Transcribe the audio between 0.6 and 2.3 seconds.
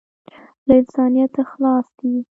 له انسانیته خلاص یې.